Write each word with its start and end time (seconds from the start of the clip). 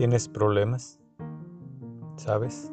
¿Tienes 0.00 0.30
problemas? 0.30 0.98
¿Sabes? 2.16 2.72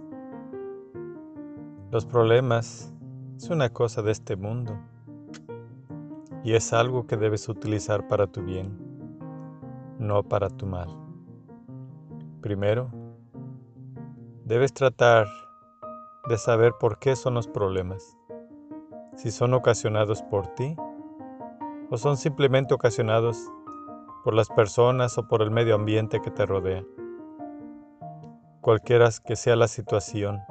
Los 1.92 2.06
problemas 2.06 2.94
es 3.36 3.50
una 3.50 3.68
cosa 3.68 4.02
de 4.02 4.14
este 4.14 4.38
mundo 4.38 4.78
y 6.46 6.54
es 6.54 6.72
algo 6.72 7.06
que 7.06 7.18
debes 7.18 7.50
utilizar 7.50 8.08
para 8.08 8.28
tu 8.28 8.44
bien, 8.44 8.78
no 10.00 10.24
para 10.24 10.48
tu 10.48 10.68
mal. 10.68 10.88
Primero, 12.40 12.92
debes 14.46 14.74
tratar 14.74 15.28
de 16.30 16.38
saber 16.38 16.76
por 16.80 16.98
qué 16.98 17.18
son 17.18 17.34
los 17.34 17.50
problemas, 17.50 18.18
si 19.18 19.32
son 19.32 19.54
ocasionados 19.54 20.22
por 20.22 20.48
ti 20.56 20.78
o 21.90 21.98
son 21.98 22.16
simplemente 22.16 22.74
ocasionados 22.74 23.38
por 24.24 24.34
las 24.34 24.48
personas 24.48 25.18
o 25.18 25.28
por 25.28 25.42
el 25.42 25.52
medio 25.52 25.76
ambiente 25.76 26.22
que 26.22 26.32
te 26.32 26.46
rodea 26.46 26.86
cualquiera 28.68 29.08
que 29.26 29.38
sea 29.38 29.56
la 29.56 29.70
situación 29.70 30.42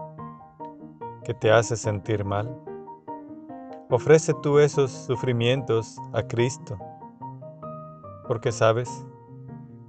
que 1.22 1.34
te 1.34 1.50
hace 1.50 1.76
sentir 1.76 2.24
mal. 2.24 2.50
Ofrece 3.90 4.32
tú 4.42 4.58
esos 4.58 4.90
sufrimientos 4.90 5.98
a 6.14 6.22
Cristo, 6.22 6.78
porque 8.26 8.52
sabes, 8.52 9.04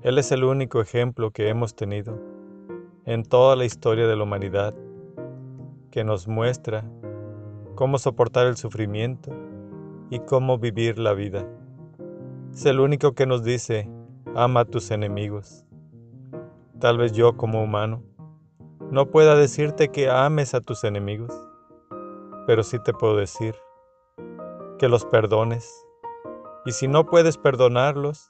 Él 0.01 0.17
es 0.17 0.33
el 0.33 0.43
único 0.43 0.81
ejemplo 0.81 1.31
que 1.31 1.47
hemos 1.47 1.73
tenido 1.73 2.19
en 3.05 3.23
toda 3.23 3.55
la 3.55 3.63
historia 3.63 4.07
de 4.07 4.17
la 4.17 4.23
humanidad 4.23 4.75
que 5.89 6.03
nos 6.03 6.27
muestra 6.27 6.83
cómo 7.75 7.97
soportar 7.97 8.47
el 8.47 8.57
sufrimiento 8.57 9.31
y 10.09 10.19
cómo 10.19 10.57
vivir 10.57 10.99
la 10.99 11.13
vida. 11.13 11.47
Es 12.51 12.65
el 12.65 12.81
único 12.81 13.13
que 13.13 13.25
nos 13.25 13.45
dice, 13.45 13.89
ama 14.35 14.59
a 14.59 14.65
tus 14.65 14.91
enemigos. 14.91 15.63
Tal 16.81 16.97
vez 16.97 17.13
yo 17.13 17.37
como 17.37 17.63
humano 17.63 18.03
no 18.91 19.07
pueda 19.07 19.35
decirte 19.35 19.89
que 19.89 20.09
ames 20.09 20.53
a 20.53 20.61
tus 20.61 20.83
enemigos, 20.85 21.33
pero 22.45 22.63
sí 22.63 22.79
te 22.79 22.93
puedo 22.93 23.17
decir 23.17 23.55
que 24.79 24.87
los 24.87 25.03
perdones. 25.05 25.69
Y 26.65 26.71
si 26.71 26.87
no 26.87 27.05
puedes 27.05 27.37
perdonarlos, 27.37 28.29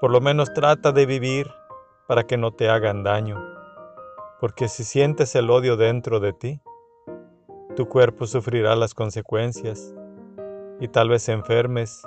por 0.00 0.10
lo 0.10 0.20
menos 0.20 0.52
trata 0.52 0.90
de 0.90 1.06
vivir 1.06 1.48
para 2.08 2.24
que 2.24 2.36
no 2.36 2.52
te 2.52 2.68
hagan 2.68 3.04
daño, 3.04 3.38
porque 4.40 4.68
si 4.68 4.82
sientes 4.82 5.34
el 5.36 5.50
odio 5.50 5.76
dentro 5.76 6.18
de 6.18 6.32
ti, 6.32 6.60
tu 7.76 7.86
cuerpo 7.86 8.26
sufrirá 8.26 8.74
las 8.74 8.94
consecuencias 8.94 9.94
y 10.80 10.88
tal 10.88 11.08
vez 11.08 11.28
enfermes 11.28 12.02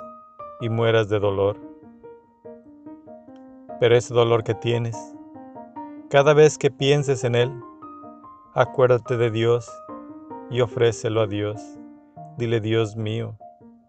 y 0.60 0.68
mueras 0.68 1.08
de 1.08 1.18
dolor. 1.18 1.56
Pero 3.80 3.96
ese 3.96 4.12
dolor 4.12 4.44
que 4.44 4.54
tienes 4.54 5.11
cada 6.12 6.34
vez 6.34 6.58
que 6.58 6.70
pienses 6.70 7.24
en 7.24 7.34
Él, 7.34 7.50
acuérdate 8.52 9.16
de 9.16 9.30
Dios 9.30 9.72
y 10.50 10.60
ofrécelo 10.60 11.22
a 11.22 11.26
Dios. 11.26 11.58
Dile, 12.36 12.60
Dios 12.60 12.96
mío, 12.96 13.38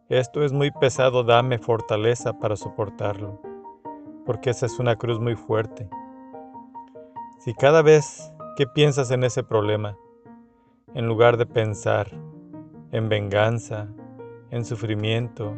esto 0.08 0.42
es 0.42 0.54
muy 0.54 0.72
pesado, 0.72 1.26
dame 1.26 1.58
fortaleza 1.58 2.40
para 2.40 2.56
soportarlo, 2.56 3.42
porque 4.26 4.52
esa 4.52 4.68
es 4.68 4.80
una 4.80 4.96
cruz 4.96 5.20
muy 5.20 5.36
fuerte. 5.36 5.90
Si 7.40 7.54
cada 7.54 7.82
vez 7.82 8.32
que 8.56 8.68
piensas 8.68 9.12
en 9.12 9.26
ese 9.26 9.44
problema, 9.44 9.98
en 10.94 11.08
lugar 11.08 11.36
de 11.36 11.46
pensar 11.46 12.08
en 12.94 13.10
venganza, 13.10 13.90
en 14.50 14.64
sufrimiento, 14.64 15.58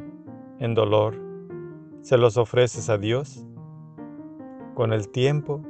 en 0.57 0.73
dolor, 0.73 1.15
se 2.01 2.17
los 2.17 2.37
ofreces 2.37 2.89
a 2.89 2.97
Dios, 2.97 3.45
con 4.73 4.93
el 4.93 5.09
tiempo 5.09 5.61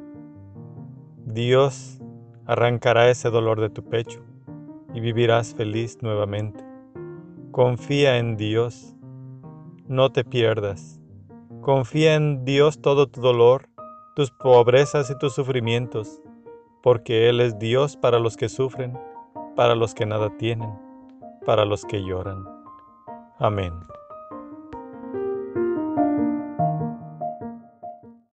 Dios 1.25 1.99
arrancará 2.45 3.09
ese 3.09 3.31
dolor 3.31 3.59
de 3.59 3.71
tu 3.71 3.83
pecho 3.83 4.21
y 4.93 4.99
vivirás 4.99 5.55
feliz 5.55 5.97
nuevamente. 6.03 6.63
Confía 7.51 8.17
en 8.19 8.37
Dios, 8.37 8.95
no 9.87 10.11
te 10.11 10.23
pierdas. 10.23 11.01
Confía 11.61 12.13
en 12.13 12.45
Dios 12.45 12.79
todo 12.79 13.07
tu 13.07 13.21
dolor, 13.21 13.67
tus 14.15 14.29
pobrezas 14.29 15.09
y 15.09 15.17
tus 15.17 15.33
sufrimientos, 15.33 16.21
porque 16.83 17.27
Él 17.27 17.41
es 17.41 17.57
Dios 17.57 17.97
para 17.97 18.19
los 18.19 18.37
que 18.37 18.47
sufren, 18.47 18.95
para 19.55 19.73
los 19.73 19.95
que 19.95 20.05
nada 20.05 20.29
tienen, 20.37 20.69
para 21.43 21.65
los 21.65 21.85
que 21.85 22.03
lloran. 22.03 22.45
Amén. 23.39 23.73